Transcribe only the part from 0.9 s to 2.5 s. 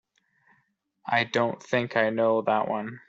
I don't think I know